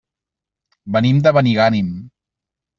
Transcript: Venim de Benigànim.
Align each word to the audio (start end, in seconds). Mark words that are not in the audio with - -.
Venim 0.95 1.21
de 1.29 1.35
Benigànim. 1.41 1.95